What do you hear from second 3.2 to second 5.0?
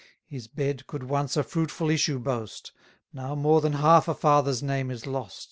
more than half a father's name